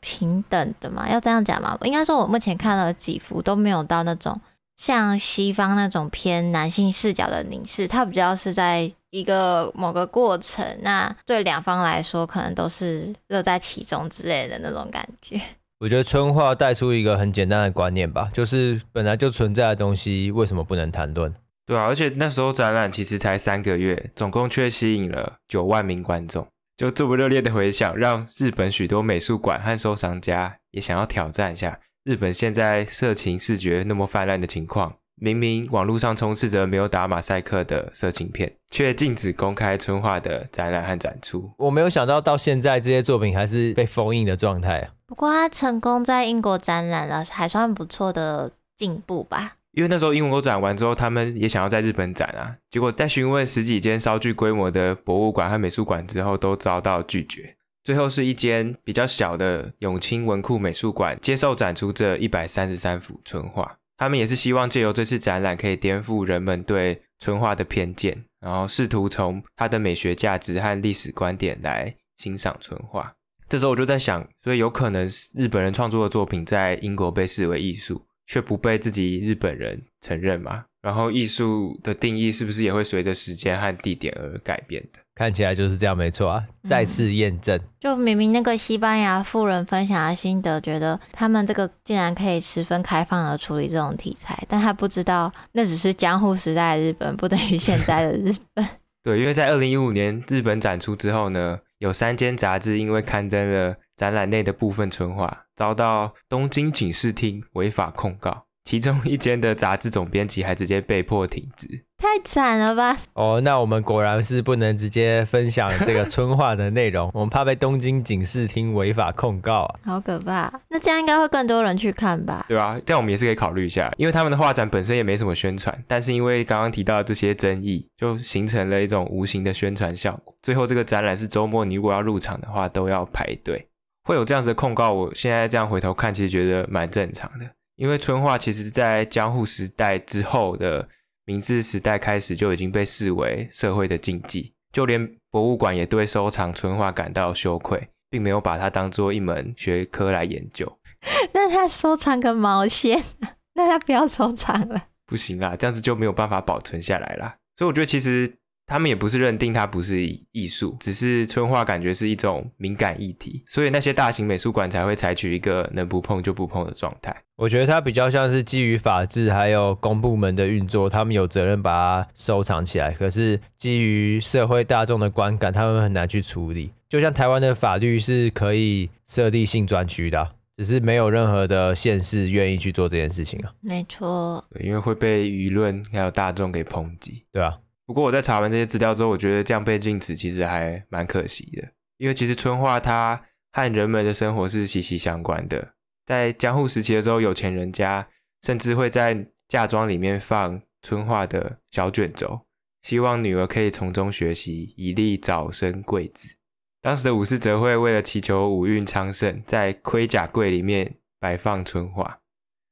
[0.00, 1.78] 平等的嘛，要这样讲嘛？
[1.80, 4.38] 应该说，我目前看了几幅都没有到那种
[4.76, 15.40] 像西方那种偏男性视角的凝视，它比较是在一个某个过程，那对两方来说可能都是乐在其中之类的那种感觉。
[15.80, 21.34] 我觉得春画带出一个很简单的观念吧，就是本来就存在的东西，为什么不能谈论？
[21.66, 34.94] 对啊，而且那时候展览其实才三个月，总共却吸引了九万名观众，就这么热烈的回响，让日本许多美术馆和收藏家也想要挑战一下日本现在色情视觉那么泛滥的情况。
[35.18, 41.50] 明明网络上充斥着没有打马赛克的色情片，却禁止公开春画的展览和展出。
[41.56, 44.90] 我没有想到到现在这些作品还是被封印的状态。
[45.06, 49.55] 不过他成功在英国展览了，还算不错的进步吧。
[49.76, 57.54] 因为那时候英国展完之后，他们也想要在日本展啊，结果在询问十几间稍具规模的博物馆和美术馆之后，都遭到拒绝。
[57.84, 63.78] 最后是一间比较小的永清文库美术馆接受展出这一百三十三幅春画。
[63.98, 73.12] 他们也是希望借由这次展览，可以颠覆人们对春画的偏见，然后试图从它的美学价值和历史观点来欣赏春画。
[73.46, 80.64] 这时候我就在想，所以有可能日本人创作的作品在英国被视为艺术，却不被自己日本人承认嘛？
[80.82, 85.00] 然后艺术的定义是不是也会随着时间和地点而改变的？
[85.16, 86.44] 看起来就是这样，没错啊！
[86.68, 98.64] 再次验证，嗯，就明明那个西班牙富人分享的心得，觉得他们这个竟然可以十分开放的处理这种题材，但他不知道那只是江户时代的日本，不等于现在的日本。
[99.02, 108.44] 对，因为在二零一五年日本展出之后呢，有三间杂志因为刊登了展览内的部分春画，遭到东京警视厅违法控告。
[108.64, 112.96] 其中一间的杂志总编辑还直接被迫停职，太惨了吧！
[113.12, 120.52] 哦，那我们果然是不能直接分享这个 春画的内容，我们怕被东京警视厅违法控告啊，好可怕！
[120.68, 122.44] 那这样应该会更多人去看吧？
[122.48, 130.34] 对啊，这样我们也是可以考虑一下，因为他们的画展本身也没什么宣传，但是因为刚刚提到的这些争议，就形成了一种无形的宣传效果。
[130.42, 133.68] 最后这个展览是周末，你如果要入场的话，都要排队，
[134.06, 134.92] 会有这样子的控告。
[134.92, 137.50] 我现在这样回头看，其实觉得蛮正常的。
[137.74, 140.88] 因为春画其实，在江户时代之后的
[141.26, 150.78] 明治时代开始就已经被视为社会的禁忌，就连博物馆也对收藏春画感到羞愧，并没有把它当做一门学科来研究。
[151.34, 153.02] 那他收藏个毛线？
[153.54, 154.86] 那他不要收藏了？
[155.04, 157.36] 不行啦，这样子就没有办法保存下来啦。
[157.56, 159.96] 所以我觉得，其实他们也不是认定它不是
[160.32, 167.14] 艺术，只是春画感觉是一种敏感议题，所以那些大型美术馆才会采取一个能不碰就不碰的状态。
[167.36, 172.90] 我觉得它比较像是基于法治还有公部门的运作，他们有责任把它收藏起来。
[172.92, 176.72] 可是基于社会大众的观感，他们很难去处理。
[176.88, 183.52] 就像台湾的法律是可以设立性专区的，只是没有任何的县市愿意去做这件事情啊。
[183.60, 187.58] 没错，因为会被舆论还有大众给抨击，对啊。
[187.86, 191.68] 不过我在查完这些资料之后，我觉得这样被禁止其实还蛮可惜的，
[191.98, 193.22] 因为其实春画它
[193.52, 195.74] 和人们的生活是息息相关的。
[196.04, 198.08] 在江户时期的时候，有钱人家
[198.42, 202.40] 甚至会在嫁妆里面放春画的小卷轴，
[202.82, 206.36] 希望女儿可以从中学习，以利早生贵子。
[206.82, 212.20] 当时的武士则会为了祈求武运昌盛，在盔甲柜里面摆放春画，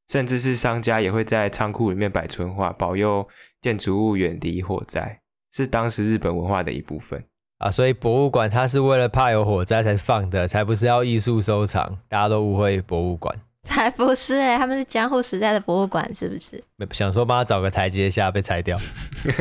[0.08, 3.28] 甚至是商家也会在仓库里面摆春画，保佑。
[3.62, 7.24] 建筑物远离火灾，是当时日本文化的一部分
[7.56, 11.98] 啊，所以博物馆它是为了怕有火灾才放的，才不是要艺术收藏。
[12.06, 16.62] 大家都误会博物馆，才不是哎、欸，他们是江户时代的博物馆，是不是？
[16.90, 18.78] 想说帮他找个台阶下，被拆掉。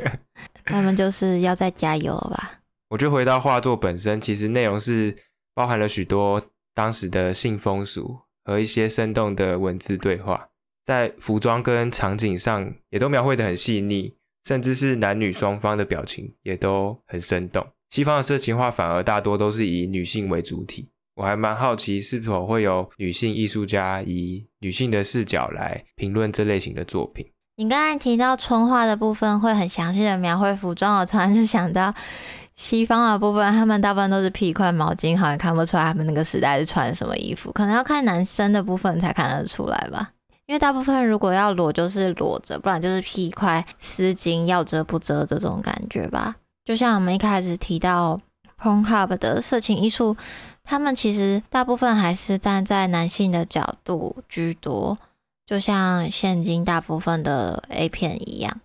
[0.63, 2.62] 他们就是要再加油吧。
[2.91, 5.17] 我觉得回到画作本身，其实内容是
[5.54, 6.41] 包含了许多
[6.73, 10.47] 当时的性风俗和一些生动的文字对话。
[10.86, 14.13] 在服装跟场景上也都描绘得很细腻，
[14.46, 17.65] 甚至是男女双方的表情也都很生动。
[17.89, 27.26] 西方的色情画反而大多都是以女性为主体，我还蛮好奇是否会有女性艺术家以女性的视角来评论这类型的作品。
[27.58, 31.93] 你刚才提到春画的部分会很详细的描绘服装，我突然就想到
[32.56, 40.13] 西方的部分，他们大部分都是披一块毛巾，好像看不出来他们那个时代是穿什么衣服，可能要看男生的部分才看得出来吧。
[40.54, 46.36] 因为大部分如果要裸，就是裸着，不然就是披一块丝巾，要遮不遮这种感觉吧。
[46.63, 48.20] 就像我们一开始提到
[48.62, 50.16] Pornhub 的色情艺术，
[50.63, 54.96] 他们其实大部分还是站在男性的角度居多，
[55.48, 58.62] 就像现今大部分的 A 片一样。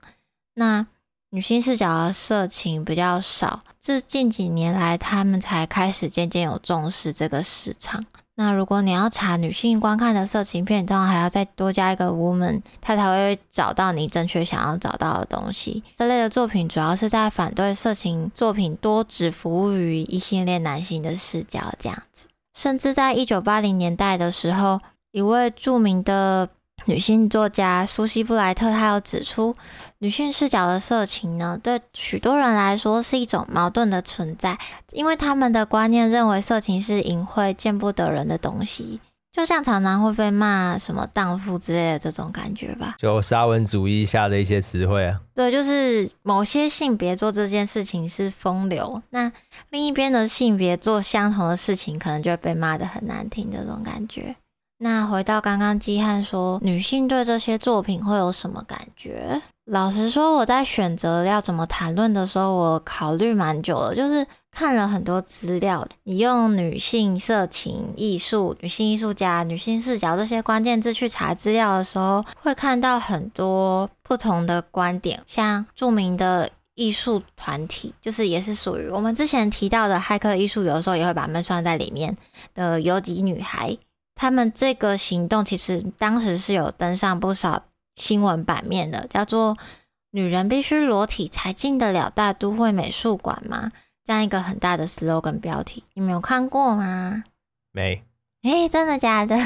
[0.56, 0.86] 那
[1.30, 8.04] 女性视角的色情比较少，这近几年来，他们才开始渐渐有重视这个市场。
[8.40, 15.82] 那如果你要查女性观看的色情片，当然还要再多加一个 woman，它才会找到你正确想要找到的东西。
[15.96, 22.28] 这类的作品主要是在反对色情作品多只服务于异性恋男性的视角这样子。
[22.56, 24.78] 甚至在一九八零年代的时候，
[25.10, 26.48] 一位著名的
[26.84, 29.52] 女性作家苏西布莱特，她有指出。
[30.00, 34.56] 女性视角的色情呢，对许多人来说是一种矛盾的存在，
[34.92, 39.00] 因为他们的观念认为色情是淫秽、见不得人的东西，
[39.32, 42.94] 就像常常会被骂什么荡妇之类的这种感觉吧。
[42.98, 45.20] 就沙文主义下的一些词汇啊。
[45.34, 49.32] 对，就是某些性别做这件事情是风流，那
[49.70, 54.36] 另一边的性别做相同的事情，可能就会被骂得很难听的这种感觉。
[54.78, 59.42] 那回到刚刚基汉说，女性对这些作品会有什么感觉？
[59.70, 65.86] 老实说，我在选择要怎么谈论的时候，我考虑蛮久了，就是看了很多资料。
[66.04, 75.20] 你用女性色情艺术、女性艺术家、女性视角这些关键字去查资料的时候，会看到很多不同的观点。
[75.26, 82.16] 像著名的艺术团体，就是也是属于我们之前提到的骇客艺术，有的时候也会把他们算在里面
[82.54, 83.76] 的游击女孩。
[84.14, 87.64] 他们这个行动其实当时是有登上不少。
[87.98, 89.58] 新闻版面的叫做
[90.12, 93.72] “女人必须裸体才进得了大都会美术馆吗？”
[94.06, 97.24] 这样一个很大的 slogan 标题，你没有看过吗？
[97.72, 98.02] 没。
[98.44, 99.36] 诶、欸，真的假的？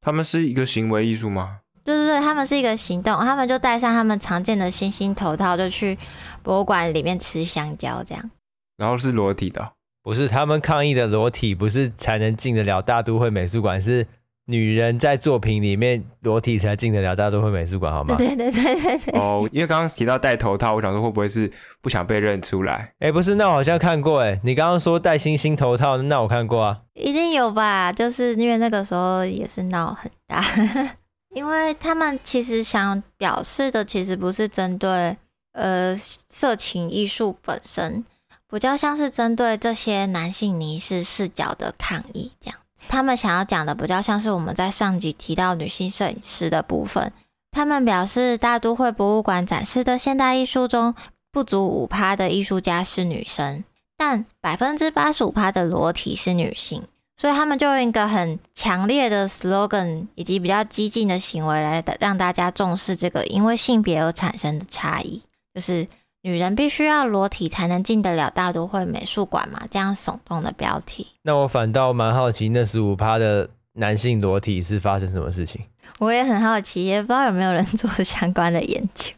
[0.00, 1.58] 他们是一个行为艺术吗？
[1.84, 5.98] 对对对，他们是一个行动，他们就戴上他们常见的星星头套，就去
[6.42, 8.30] 博物馆里面吃香蕉，这样。
[8.76, 9.72] 然后是裸体的？
[10.02, 14.06] 不是，他们抗议的裸体不是才能进得了大都会美术馆，是。
[14.50, 18.16] 女人在作品里面裸体才进得了大都会美术馆，好吗？
[18.16, 19.18] 对对对对对。
[19.20, 22.92] 哦，因为刚刚提到戴头套，我想说会不会是不想被认出来？
[22.98, 24.38] 哎、欸，不是，那我好像看过哎。
[24.42, 26.80] 你刚刚说戴星星头套，那我看过啊。
[26.94, 27.92] 一定有吧？
[27.92, 30.44] 就是因为那个时候也是闹很大，
[31.34, 35.16] 因为他们其实想表示的其实不是针对
[35.52, 38.04] 呃色情艺术本身，
[38.50, 42.59] 比较像是针对这些男性凝视视角的抗议这样。
[42.90, 47.12] 他们想要讲的比较像是我们在上集提到女性摄影师的部分。
[47.52, 50.94] 他们表示，大都会博物馆展示的现代艺术中，
[51.30, 53.62] 不足五趴的艺术家是女生，
[53.96, 56.82] 但百分之八十五趴的裸体是女性。
[57.16, 65.22] 所以他们就用一个很强烈的 slogan 以及比较激进的行为来让大家重视这个因为性别而产生的差异，
[65.54, 65.86] 就是
[66.22, 71.06] 女人必须要裸体才能进得了大都会美术馆嘛，这样耸动的标题。
[71.22, 75.62] 那我反倒蛮好奇，那十五趴的男性裸体是发生什么事情？
[75.98, 79.14] 我也很好奇，也不知道有没有人 做相关的研究。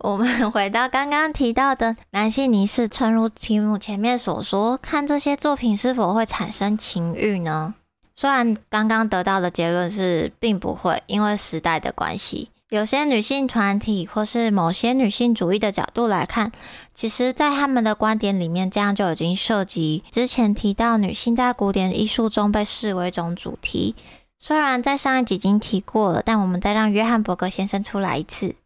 [0.00, 7.74] 我们回到刚刚提到的男性凝视，诚如题目前面所说，看这些作品是否会产生情欲呢？
[8.14, 16.50] 虽然刚刚得到的结论是并不会，因为时代的关系，有些女性团体或是某些女性主义的角度来看，
[16.94, 23.94] 其实，在他们的观点里面，这样就已经涉及之前提到女性在古典艺术中被视为一种主题。
[24.38, 28.56] 虽然在上一集已经提过了，但我们再让约翰伯格先生出来一次。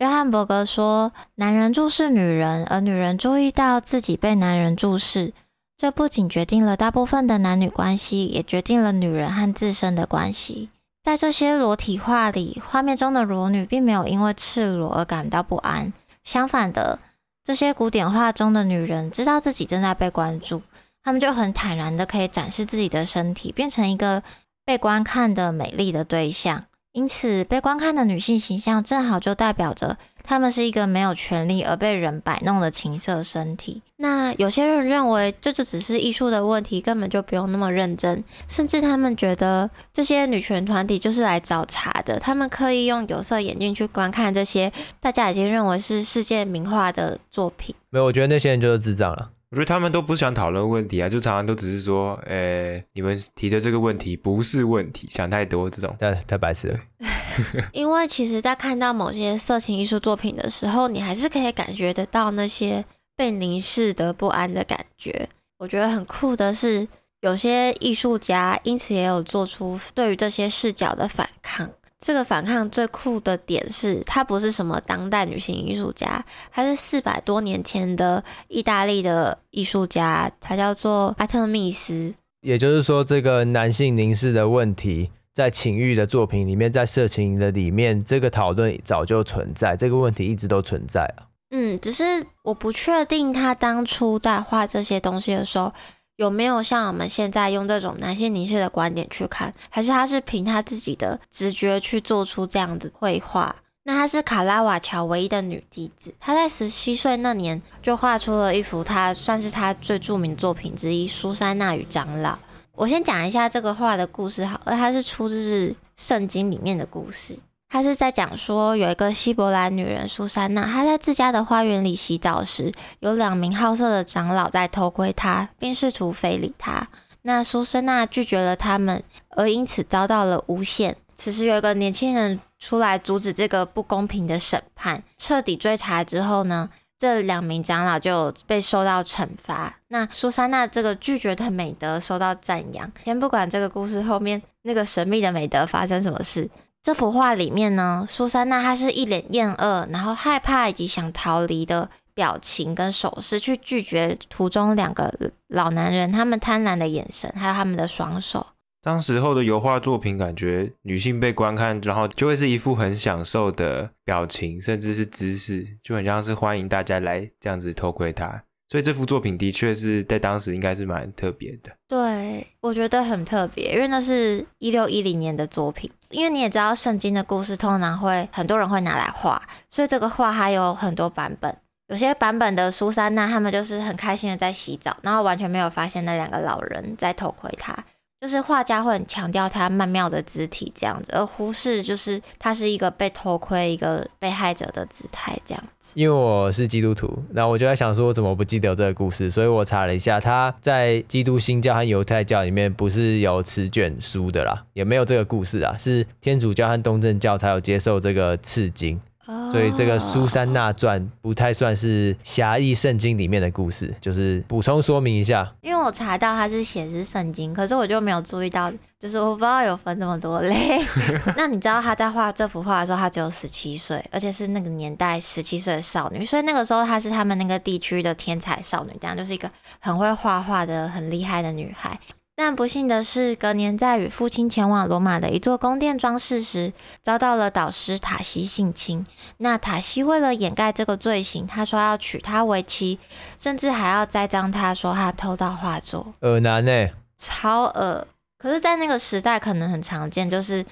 [0.00, 5.32] 约翰伯格说：“男人注视女人，而女人注意到自己被男人注视，
[5.76, 10.70] 这不仅决定了大部分的男女关系，也决定了女人和自身的关系。
[11.02, 15.92] 在这些裸体画里，画面中的裸女并没有因为赤裸而感到不安。
[16.22, 17.00] 相反的，
[17.42, 20.62] 这些古典画中的女人知道自己正在被关注，
[21.02, 24.22] 她们就很坦然的可以展示自己的身体，变成一个
[24.64, 33.82] 被观看的美丽的对象。”因此，被观看的女性形象正好就代表着她们是一个没有权利而被人摆弄的情色身体。
[34.02, 38.24] 那有些人认为这就只是艺术的问题，根本就不用那么认真。
[38.48, 47.72] 甚至他们觉得这些女权团体就是来找茬的，他们刻意用有色眼镜去观看这些大家已经认为是世界名画的作品。
[47.90, 49.30] 没有，我觉得那些人就是智障了。
[49.50, 56.78] 我觉得他们都不想讨论问题啊，就常常都只是说，诶、欸，你们提的这个问题不是问题，想太多这种，太太白痴了。
[57.72, 62.84] 因为其实，在看到某些色情艺术作品的时候，你还是可以感觉得到那些
[63.22, 65.28] 被凝视的不安的感觉。
[65.58, 66.88] 我觉得很酷的是，
[67.20, 71.70] 有些艺术家因此也有做出对于这些视角的反抗。
[72.00, 82.12] 这个反抗最酷的点是，她不是什么当代女性艺术家，她是四百多年前的意大利的艺术家，他叫做阿特密斯。
[82.40, 91.30] 也就是说，这个男性凝视的问题，在情欲的作品里面，在色情的里面，这个讨论早就存在，这个问题一直都存在啊。
[91.52, 92.02] 嗯，只是
[92.42, 95.72] 我不确定他当初在画这些东西的时候。
[96.16, 103.56] 有没有像我们现在用这种男性凝视的观点去看，还是他是凭他自己的直觉去做出这样的绘画？
[103.84, 112.34] 那他是卡拉瓦乔唯一的女弟子，她在十七岁那年就画出了一幅她算是他最著名作品之一《苏珊娜与长老》。
[112.72, 117.36] 我先讲一下这个画的故事好了，它是出自圣经里面的故事。
[117.72, 122.70] 他是在讲说，有一个希伯来女人苏珊娜，她在自家的花园里洗澡时，
[123.00, 126.86] 有两名好色的长老在偷窥她，并试图非礼她。
[127.22, 130.94] 那苏珊娜拒绝了他们，而因此遭到了诬陷。
[131.14, 136.68] 此时有一个年轻人出来阻止这个不公平的审判，彻底追查之后呢，
[136.98, 139.78] 这两名长老就被受到惩罚。
[139.88, 142.92] 那苏珊娜这个拒绝的美德受到赞扬。
[143.02, 146.50] 先不管这个故事后面那个神秘的美德发生什么事。
[146.82, 155.14] 这幅画里面呢，苏珊娜她是一脸厌恶，然后害怕以及想逃离的表情跟手势，去拒绝图中两个
[155.46, 158.48] 老男人他们贪婪的眼神，还有他们的双手。
[158.82, 168.42] 当时候的油画作品，感觉女性被观看，然后就会是一副很享受的表情，甚至是姿势，就很像是欢迎大家来这样子偷窥她。
[168.68, 171.70] 所以这幅作品的确是在当时应该是蛮特别的。
[171.86, 175.88] 对，我觉得很特别，因为那是一六一零年的作品。
[176.12, 181.56] 因为你也知道，圣经的故事通常会很多人会拿来画，所以这个画还有很多版本。
[181.88, 187.76] 有些版本的苏珊娜，他们就是很开心的在洗澡，然后完全没有发现那两个老人在偷窥她。
[188.22, 195.90] 就是画家会很强调他曼妙的肢体这样子，而忽视就是他是一个被偷窥、一个被害者的姿态这样子。
[195.96, 199.28] 因为我是基督徒，那我就在想说，我怎么不记得这个故事？
[199.28, 209.00] 所以我查了一下，他在基督新教和犹太教里面不是有此卷书的啦，也没有这个故事啊，是天主教和东正教才有接受这个刺经。
[209.24, 215.54] 所以这个苏珊娜传不太算是狭义圣经里面的故事，就是补充说明一下。
[215.60, 220.84] 因为我查到它是写是圣经，可是我就没有注意到，就是我不知道有分这么多类。
[221.36, 231.98] 那你知道他在画这幅画的时候，他只有十七岁，而且是那个年代十七岁的少女，所以那个时候她是他们那个地区的天才少女，这样就是一个很会画画的、很厉害的女孩。
[232.34, 236.72] 但不幸的是，隔年在与父亲前往罗马的一座宫殿装饰时，
[237.02, 239.06] 遭到了导师塔西性侵。
[239.36, 242.98] 那塔西为了掩盖这个罪行，他说要娶她为妻，
[243.38, 246.14] 甚至还要栽赃他说他偷盗画作。
[246.20, 246.88] 恶男呢？
[247.18, 248.06] 超恶。
[248.38, 250.64] 可是，在那个时代，可能很常见，就是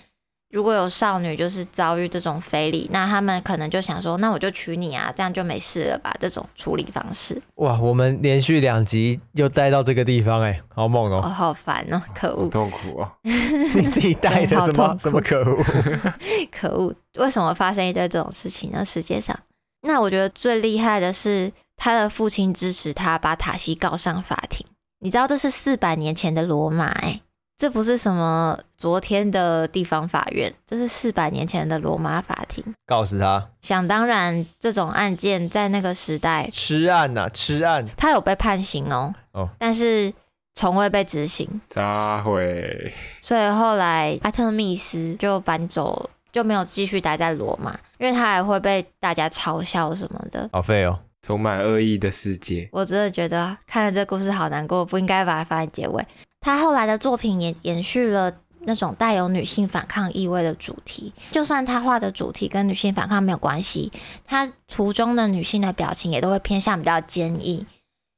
[0.51, 6.13] 如果有少女就是遭遇这种非礼，那他们可能就想说，那我就娶你啊，这样就没事了吧？
[6.19, 7.41] 这种处理方式。
[7.57, 11.21] 哇，我们连续两集又带到这个地方，哎，好猛哦！
[11.25, 13.09] 哦，好烦哦，可恶，痛苦哦！
[13.23, 15.65] 你自己带的什么什么可恶？
[16.51, 16.93] 可恶！
[17.19, 18.85] 为什么发生一堆这种事情呢？
[18.85, 19.39] 世界上，
[19.83, 24.67] 那我觉得最厉害的是他的父亲支持他把塔西告上法庭。
[24.99, 27.21] 你知道这是四百年前的罗马，哎。
[27.61, 32.65] 这不是什么昨天的地方法院，这是四百年前的罗马法庭。
[32.87, 37.87] 告诉他，想当然，这种案件在那个时代，吃案呐、啊，吃案。
[37.99, 40.11] 他有被判刑哦，哦，但是
[40.55, 41.61] 从未被执行。
[41.67, 42.95] 咋会？
[43.21, 50.49] 所以后来阿特密斯就搬走，就没有继续待在罗马，因为他还会被大家嘲笑什么的。
[50.51, 52.71] 好废哦，充满恶意的世界。
[52.73, 56.03] 我真的觉得看了这故事好难过，不应该把它放在结尾。
[56.41, 63.93] 他后来的作品也延续了那种带有女性反抗意味的主题，就算他画的主题跟女性反抗没有关系，
[64.25, 67.67] 他图中的女性的表情也都会偏向比较坚毅，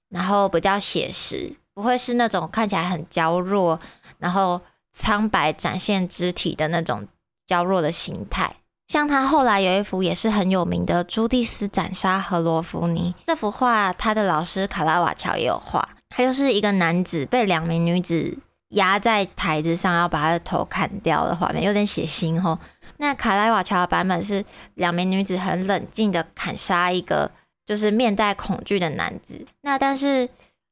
[0.09, 3.79] 然后比较写实，不会是那种看起来很娇弱，
[4.19, 4.61] 然后
[4.93, 7.07] 苍白展现肢体的那种
[7.47, 8.57] 娇弱的形态。
[8.89, 15.89] 像他后来有一幅也是很有名的《朱蒂斯斩杀荷罗福尼》，这幅画他的老师卡拉瓦乔也有画。
[16.15, 18.39] 他就是一个男子被两名女子
[18.69, 22.59] 压在台子上，要把他的头砍掉的画面，有点血腥吼。
[22.99, 24.45] 那卡拉瓦乔的版本是
[24.75, 27.31] 两名女子很冷静的砍杀一个
[27.67, 29.47] 就是面带恐惧的男子。
[29.63, 30.29] 那但是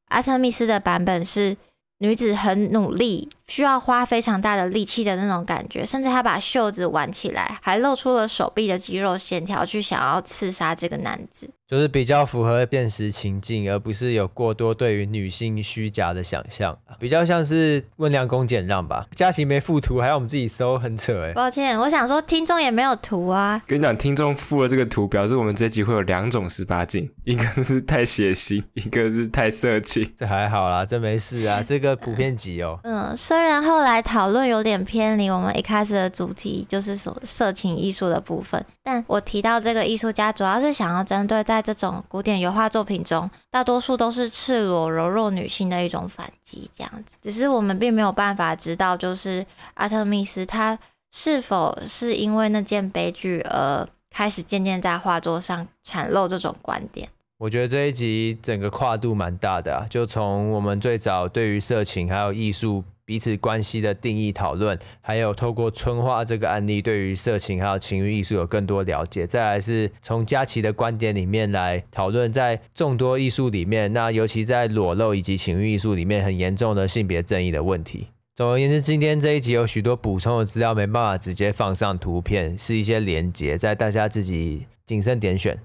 [0.06, 1.56] 阿特密斯的版本是
[1.98, 11.50] 女子很努力，需要花非常大的力气的那种感觉，甚至他把袖子挽起来，还露出了手臂的肌肉线条，去想要刺杀这个男子。
[11.66, 19.06] 就是比较符合现实情境，而不是有过多对于女性虚假的想象，比较像是问良恭俭让吧。
[19.14, 21.32] 佳琪没附图，还要我们自己搜，很扯哎。
[21.32, 23.62] 抱歉，我想说听众也没有图啊。
[23.68, 30.12] 跟你讲，听众附了这个图，表示我们这集会有两种十八禁，一个是太血腥，一个是太色情。
[30.16, 32.80] 这还好啦，这没事啊，这个普遍级哦。
[32.82, 47.16] 嗯，虽虽然后来讨论有点偏离我们一开始的主题，就是什么色情艺术的部分，但我提到这个艺术家，主要是想要针对在这种古典油画作品中，大多数都是赤裸柔弱女性的一种反击，这样子。
[47.22, 50.78] 只是我们并没有办法知道，就是阿特密斯她
[51.10, 57.08] 是否是因为那件悲剧而开始渐渐在画作上阐露这种观点。
[57.38, 62.84] 我觉得这一集整个跨度蛮大的啊，就从我们最早对于色情还有艺术。
[63.10, 69.26] 彼此关系的定义讨论，还有透过春花这个案例，对于色情还有情欲艺术有更多了解。
[69.26, 78.06] 再来是从佳琪的观点里面来讨论，在众多艺术里面，那尤其在裸露以及情欲艺术里面，很严重的性别正义的问题。
[78.36, 85.58] 总而言之，今天这一集有许多补充的资料，没办法直接放上图片，是一些连接，在大家自己谨慎点选。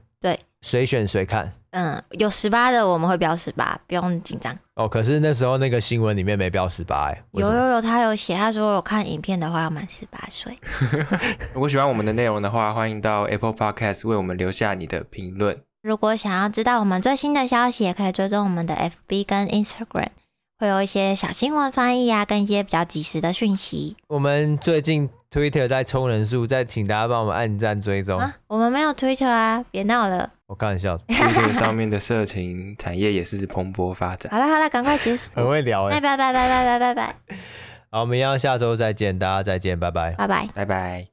[0.66, 1.54] 对，随选随看。
[1.72, 4.58] 嗯，有十八的我们会标十八，不用紧张。
[4.76, 7.24] 哦，可是那时候那个新闻里面没标十八哎。
[7.34, 10.58] 有有有，他有写，他说我看影片的话要满十八岁。
[11.54, 15.62] 如果喜欢我们的内容的话，欢迎到 Apple Podcast 为我们留下你的评论。
[15.84, 20.10] 如果想要知道我们最新的消息，也可以追踪我们的 FB 跟 Instagram，
[20.58, 23.98] 会有一些小新闻翻译啊，跟一些比较及时的讯息。
[24.08, 25.10] 我们最近。
[25.36, 28.18] Twitter 在冲人数，在请大家帮我们按赞追踪。
[28.48, 29.62] 我们没有 Twitter 啊！
[29.70, 30.32] 别闹了。
[30.48, 30.98] 我开玩笑。
[31.10, 34.32] Twitter 上面的色情产业也是蓬勃发展。
[34.32, 35.30] 好了好了，赶快结束。
[35.36, 35.90] 很会聊。
[35.90, 37.16] 那拜拜拜拜拜拜拜。
[37.92, 41.04] 好，我们一样下周再见，大家再见，拜拜拜拜拜拜。